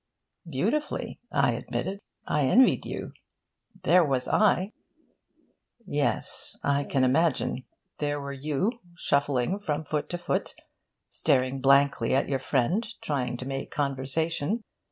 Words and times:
'Beautifully,' 0.49 1.19
I 1.31 1.51
admitted. 1.51 1.99
'I 2.25 2.41
envied 2.45 2.87
you. 2.87 3.11
There 3.83 4.03
was 4.03 4.27
I' 4.27 4.71
'Yes, 5.85 6.57
I 6.63 6.85
can 6.85 7.03
imagine. 7.03 7.65
There 7.99 8.19
were 8.19 8.33
you, 8.33 8.71
shuffling 8.97 9.59
from 9.59 9.83
foot 9.85 10.09
to 10.09 10.17
foot, 10.17 10.55
staring 11.11 11.61
blankly 11.61 12.15
at 12.15 12.27
your 12.27 12.39
friend, 12.39 12.83
trying 13.03 13.37
to 13.37 13.45
make 13.45 13.69
conversation. 13.69 14.63